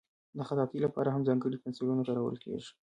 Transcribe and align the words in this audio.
د 0.37 0.39
خطاطۍ 0.47 0.77
لپاره 0.85 1.09
هم 1.11 1.21
ځانګړي 1.27 1.57
پنسلونه 1.63 2.01
کارول 2.07 2.35
کېږي. 2.43 2.69